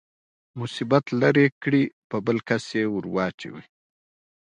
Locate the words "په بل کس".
2.09-2.63